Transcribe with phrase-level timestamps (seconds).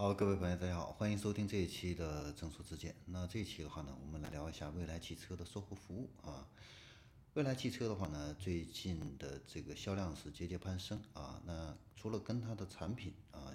[0.00, 2.94] 好，各位朋友，大家好，欢迎收听这一期的正说之见。
[3.04, 6.48] 那这一期的话呢，我们来聊一下未来汽车的售后服务啊。
[7.34, 11.42] 未来汽车的话呢，最近的这个销量是节节攀升啊。
[11.44, 13.52] 那除了跟它的产品啊，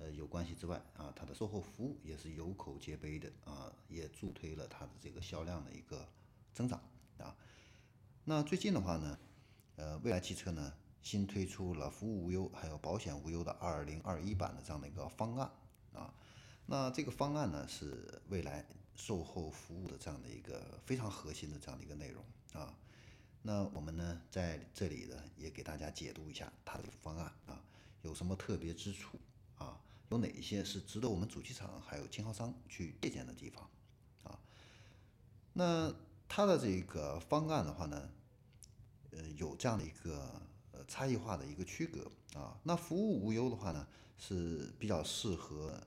[0.00, 6.08] 呃有关系之外啊，它的售后服务也是有口皆碑的啊，也助推了它的这个销量的一个
[6.52, 6.80] 增长
[7.18, 7.36] 啊。
[8.24, 9.16] 那最近的话呢，
[9.76, 10.72] 呃，未来汽车呢。
[11.06, 15.48] 新推出了服务无忧，还有保险无忧的二零二一版的这样的一个方案
[15.92, 16.12] 啊。
[16.66, 22.24] 那这个方案呢，是未来售后服务的这样的一个非常核心的这样的一个内容
[22.60, 22.76] 啊。
[23.42, 27.62] 那我们呢，在这里呢，也给大家解读一下它的方案啊，
[28.02, 29.16] 有什么特别之处
[29.58, 29.80] 啊？
[30.08, 33.70] 有哪一些是值得我们主机厂还有经销商去借鉴的地方
[34.24, 34.40] 啊？
[35.52, 35.94] 那
[36.26, 38.10] 它的这个方案的话呢，
[39.12, 40.42] 呃，有这样的一个。
[40.88, 43.86] 差异化的一个区隔啊，那服务无忧的话呢，
[44.18, 45.80] 是比较适合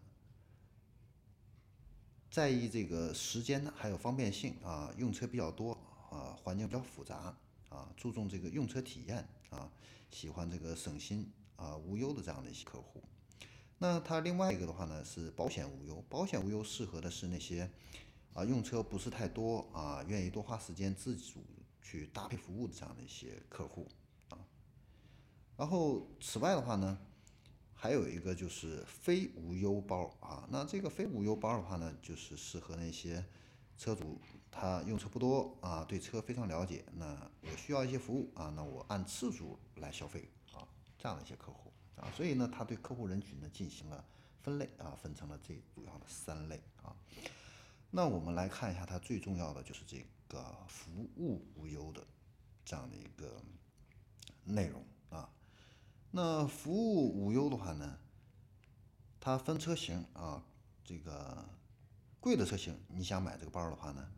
[2.29, 5.71] 在意这个时间还有方便性啊，用车比较多
[6.09, 7.35] 啊，环境比较复杂
[7.69, 9.71] 啊，注重这个用车体验啊，
[10.11, 13.03] 喜欢这个省心啊无忧的这样的一些客户。
[13.77, 17.69] 那它另外一个的话呢，是保险无忧，保险无忧适合的是那些
[18.33, 21.43] 啊用车不是太多啊，愿意多花时间自主
[21.81, 23.87] 去搭配服务的这样的一些客户。
[25.59, 26.97] 然后，此外的话呢，
[27.73, 30.47] 还有一个就是非无忧包啊。
[30.49, 33.25] 那这个非无忧包的话呢，就是适合那些
[33.77, 40.65] 车主他用车不多啊，对车非常了解，那我需要一些服务啊，那我按次数来消费啊，
[40.97, 42.07] 这样的一些客户啊。
[42.15, 44.01] 所以呢，他对客户人群呢进行了
[44.41, 46.95] 分类啊，分成了这主要的三类啊。
[47.91, 52.01] 那我们来看一下，它最重要的就是这个服务无忧的
[52.63, 53.41] 这样的一个
[54.45, 54.81] 内容。
[56.11, 57.99] 那服务无忧的话呢，
[59.19, 60.43] 它分车型啊，
[60.83, 61.45] 这个
[62.19, 64.09] 贵的车型，你想买这个包的话呢，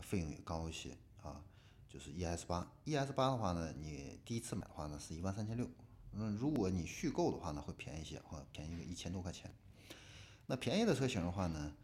[0.00, 1.44] 费用也高一些啊，
[1.86, 5.68] 就是 ES 八，ES 八的话呢，你第一次买的话呢是一万三千六，
[6.12, 9.54] 嗯，如果你续购的话呢会便宜一些，或便宜个一千多块钱。
[10.46, 11.74] 那便宜的车型的话呢，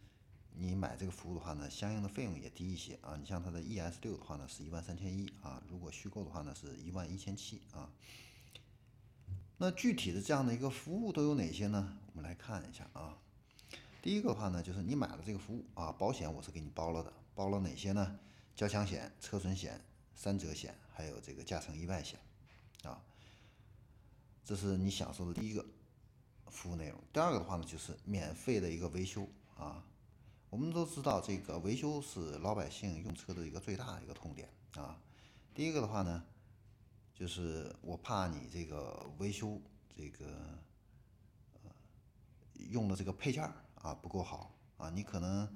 [0.55, 3.15] 你买这个服务的话呢，相应的费用也低一些啊。
[3.21, 7.91] 你像它的 ES 六的话呢是一万三千一啊，如果续购的话呢是一万一千七啊。
[9.57, 11.97] 那具体的这样的一个服务都有哪些呢？
[12.07, 13.17] 我们来看一下啊。
[14.03, 18.19] 第一个的话呢，就是你买了这个服务啊，保险我是给你包了的，包了哪些呢？
[18.57, 19.81] 交强险、车损险、
[20.15, 22.19] 三者险，还有这个驾乘意外险
[22.83, 23.01] 啊。
[24.45, 25.65] 这是你享受的第一个
[26.49, 27.01] 服务内容。
[27.13, 29.85] 第二个的话呢，就是免费的一个维修啊。
[30.51, 34.99] 我们都知道，这个维修是老百姓用车的一个最大的一个痛点啊。
[35.55, 36.25] 第一个的话呢。
[37.15, 39.61] 就是我怕你这个维修
[39.97, 40.27] 这个
[41.63, 41.71] 呃
[42.57, 43.45] 用的这个配件
[43.77, 45.49] 啊不够好啊，你可能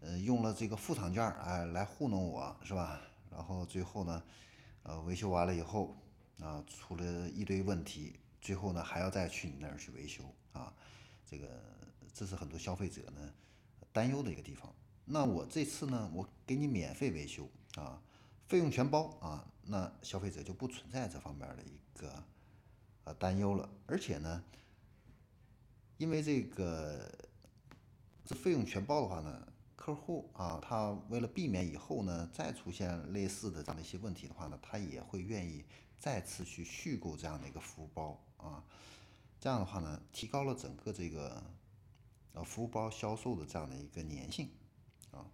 [0.00, 2.98] 呃用了这个副厂件哎来糊弄我是吧？
[3.30, 4.22] 然后最后呢
[4.82, 5.94] 呃维修完了以后
[6.40, 10.72] 啊出了一堆问题，最后呢还要再去你那儿去维修啊，
[11.26, 11.46] 这个
[12.14, 13.30] 这是很多消费者呢
[13.92, 14.74] 担忧的一个地方。
[15.04, 18.00] 那我这次呢我给你免费维修啊。
[18.48, 22.24] 费用全包啊，那消费者就不存在这方面的一个
[23.04, 23.70] 呃担忧了。
[23.86, 24.42] 而且呢，
[25.96, 27.08] 因为这个
[28.24, 35.64] 这费用全包的话呢，客户啊，他为了避免以后呢再出现类似的这样的一些问题的话呢，他也会愿意
[35.98, 38.64] 再次去续购这样的一个服务包啊。
[39.38, 41.40] 这样的话呢，提高了整个这个
[42.32, 44.50] 呃服务包销售的这样的一个粘性
[45.12, 45.24] 啊。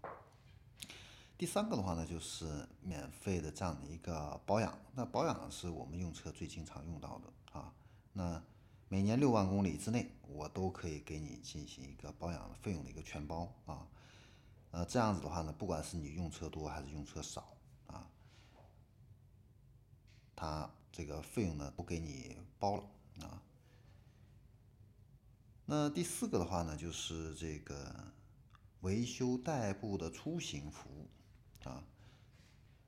[1.39, 4.79] 第三个的话呢，就是免费的这样的一个保养。
[4.95, 7.75] 那保养是我们用车最经常用到的啊。
[8.15, 8.43] 那
[8.89, 13.87] 每年六万公里之内，我都可以给你进行一个保养费用的一个全包啊。
[14.71, 17.55] 呃，这样子的话呢，不管是你用车多还是用车少
[17.87, 18.09] 啊，
[20.35, 22.85] 它这个费用呢都给你包了
[23.21, 23.43] 啊。
[25.67, 27.95] 那第四个的话呢，就是这个
[28.81, 31.07] 维修代步的出行服务。
[31.67, 31.83] 啊，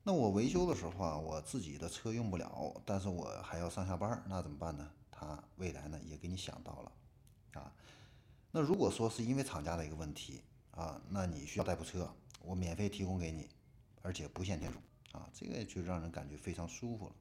[0.04, 4.88] 那我维修的时候啊，我自己的车用不了，但是我还要上下班，那怎么办呢？
[5.10, 6.92] 他未来呢也给你想到了，
[7.60, 7.72] 啊，
[8.52, 13.48] 那如果说是因为厂家的一个问题啊，那你需要代步车，我免费提供给你，
[14.00, 14.78] 而且不限天数
[15.19, 17.14] 啊，这个就让人感觉非常舒服了。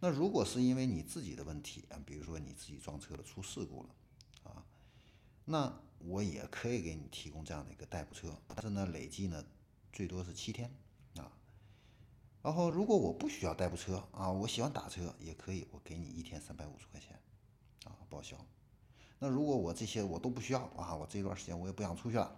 [0.00, 3.88] 那如果是因为你自己的问题啊，比如说你自己撞车了出事故了
[4.44, 4.62] 啊，
[5.46, 9.42] 那我也可以给你提供这样的一个代步车，但是呢累计呢。
[9.98, 10.70] 最多是七天
[11.16, 11.32] 啊，
[12.40, 17.20] 然后如果我不需要代步车啊，我喜欢打车也可以，我给你一天三百五十块钱
[17.82, 18.36] 啊报销。
[19.18, 22.32] 那如果我这些我都不需要啊，我这段时间我也不想出去了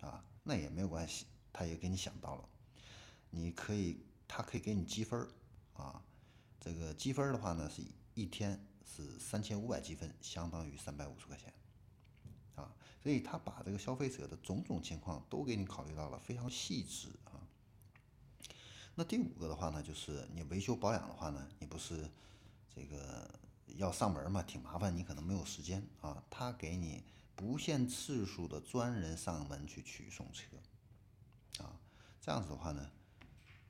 [0.00, 2.48] 啊，那也没有关系，他也给你想到了，
[3.30, 5.28] 你可以，他可以给你积分
[5.74, 6.02] 啊，
[6.58, 7.84] 这个积分的话呢是
[8.14, 11.54] 一天是三千五百积分，相当于三百五十块钱，
[13.02, 17.40] 所以他把这个消费者的种种情况都给你考虑到了，非常细致啊。
[18.94, 22.08] 那第五个的话呢，就是你维修保养的话呢，你不是
[22.74, 23.28] 这个。
[23.76, 26.20] 要上门嘛，挺麻烦，你可能没有时间啊。
[26.28, 27.04] 他给你
[27.36, 30.56] 不限次数的专人上门去取送车，
[31.62, 31.78] 啊，
[32.20, 32.90] 这样子的话呢，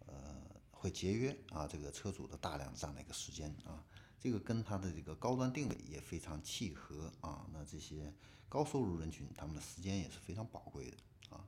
[0.07, 0.41] 呃，
[0.71, 3.85] 会节约啊这个车主的大量这样的一个时间啊。
[4.21, 7.47] 这个跟他的这个高端定位也非常契合啊。
[7.53, 8.15] 那这些
[8.49, 10.97] 高收入人群，他们的时间也是非常宝贵的
[11.35, 11.45] 啊。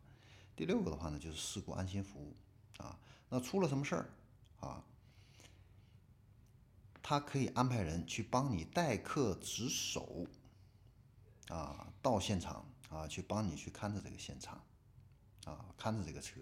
[0.56, 2.34] 第六个的话呢，就是事故安心服务
[2.78, 2.98] 啊。
[3.28, 4.10] 那出了什么事儿
[4.60, 4.82] 啊？
[7.04, 10.24] 他可以安排人去帮你代客值守，
[11.48, 14.62] 啊，到现场啊，去帮你去看着这个现场，
[15.44, 16.40] 啊，看着这个车，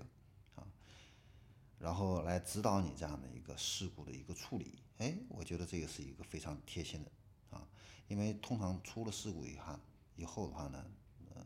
[1.80, 4.78] 然后来指导你这样的一个事故的一个处理。
[4.98, 7.10] 哎，我觉得这个是一个非常贴心的，
[7.50, 7.66] 啊，
[8.06, 9.76] 因为通常出了事故以后，
[10.14, 10.84] 以后的话呢，
[11.34, 11.44] 呃，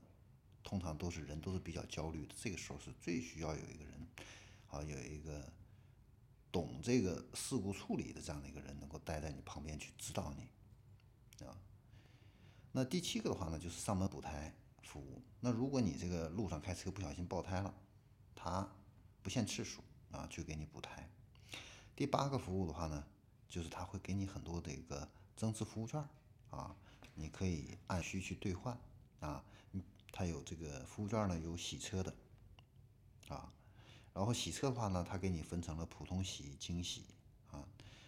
[0.63, 4.07] 通常都是人都是比较焦虑的，这个时候是最需要有一个人，
[4.69, 5.51] 啊，有一个。
[6.55, 11.59] 懂这个事故处理的这样的一个人，能够待在你旁边去指导你，啊。
[12.71, 15.21] 那第七个的话呢，就是上门补胎服务。
[15.41, 17.75] 那如果你这个路上开车不小心爆胎了，
[18.37, 18.73] 他
[19.21, 19.83] 不限次数
[20.15, 21.09] 啊，去给你补胎。
[21.97, 23.05] 第八个服务的话呢，
[23.49, 26.03] 就是他会给你很多的一个增值服务券
[26.51, 26.75] 啊，
[27.15, 28.79] 你可以按需去兑换
[29.21, 29.45] 啊。
[30.13, 32.15] 他有这个服务券呢，有洗车的
[33.29, 33.53] 啊。
[34.13, 37.03] 然后洗车的话呢，它给你分成了普通洗、精洗
[37.51, 37.67] 啊，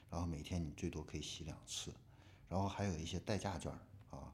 [0.09, 1.93] 然后每天你最多可以洗两次，
[2.49, 3.73] 然后还有一些代驾券
[4.11, 4.33] 啊，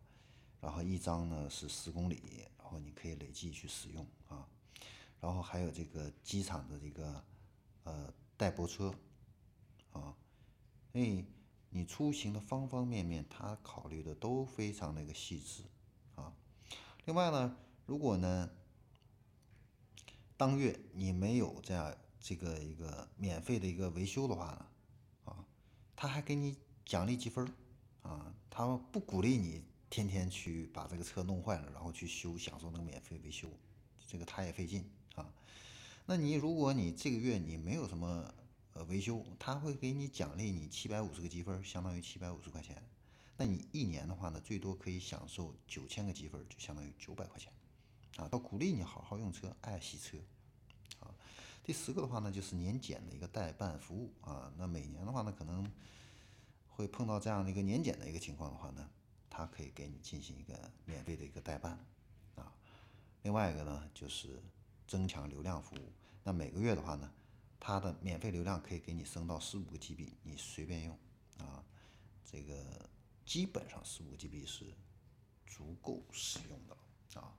[0.61, 4.47] 然后一张呢是十公里，然后你可以累计去使用啊，
[5.19, 7.25] 然后还有这个机场的这个
[8.43, 8.93] 代泊车
[9.93, 10.17] 啊，
[10.91, 11.25] 所以
[11.71, 15.63] 你出行的方方面面，他考虑的都非常那个细致
[16.17, 16.35] 啊。
[17.05, 17.57] 另外呢，
[17.87, 18.51] 如果呢。
[20.35, 24.67] 当月你没有这样这个一个免费的一个维修的话呢，
[25.27, 25.47] 啊，
[25.95, 27.47] 他还给你奖励积分
[28.03, 33.49] 啊，他不鼓励你天天去把这个车弄坏了，然后去修，享受那个免费维修，
[34.09, 34.85] 这个他也费劲。
[36.13, 38.35] 那你如果你这个月你没有什么
[38.75, 42.87] 呃维修，他会给你奖励你七百五十个积分，相当于七百五十块钱。
[43.39, 47.51] 那你一年的话呢，最多可以享受九千个积分，就相当于九百块钱。
[48.19, 50.19] 啊，他鼓励你好好用车，爱惜车，
[51.01, 51.09] 啊，
[51.65, 54.53] 第十个的话呢，就是年检的一个代办服务啊。
[54.59, 55.67] 那每年的话呢，可能
[56.69, 58.87] 会碰到这样的一个年检的一个情况的话呢，
[59.31, 61.83] 他可以给你进行一个免费的一个代办
[62.35, 62.53] 啊。
[63.23, 64.43] 另外一个呢，就是
[64.87, 65.91] 增强流量服务。
[66.25, 67.11] 那每个月的话呢，
[67.59, 70.99] 它的免费流量可以给你升到十五个 GB，你随便用
[71.39, 71.65] 啊。
[72.25, 72.89] 这个
[73.25, 74.73] 基本上十五 GB 是
[75.47, 77.37] 足够使用的啊。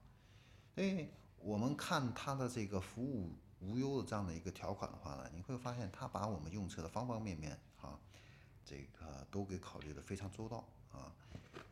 [0.76, 1.08] 哎，
[1.38, 7.98] 我们看它的这个服务无忧的这样的一个条款的话呢，你会发现它把我们用车的方方面面啊，
[8.64, 11.14] 这个都给考虑的非常周到啊。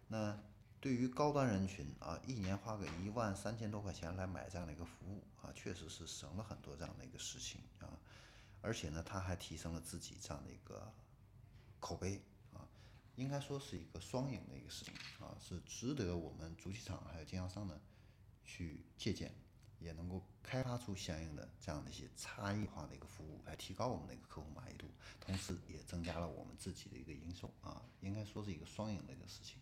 [0.09, 0.39] 那
[0.83, 7.87] 对于高端人群啊，一年花个一万三千多块钱来买这样的一个服务啊，确实是省了很多这样的一个事情啊。
[8.61, 10.93] 而且呢，它还提升了自己这样的一个
[11.79, 12.21] 口碑
[12.53, 12.67] 啊，
[13.15, 17.81] 应该说是一个双赢的一个事情啊，是值得我们主机厂还有经销商呢。
[18.45, 19.33] 去借鉴，
[19.79, 24.89] 也能够开发出相应的这样的一些差异化的一个服务，来提高我们的一个客户满意度，
[25.21, 29.62] 同时也增加了我们自己的一个营收啊，应该说是一个双赢的一个事情。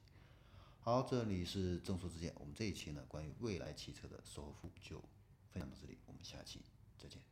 [0.83, 4.99] 好，这里是正说之见，我们这一期呢关于未来汽车的售后服务就
[5.51, 6.63] 分享到这里，我们下期
[6.97, 7.30] 再见。